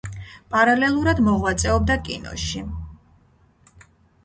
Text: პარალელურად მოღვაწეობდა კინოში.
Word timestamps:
პარალელურად 0.53 1.21
მოღვაწეობდა 1.27 1.99
კინოში. 2.09 2.65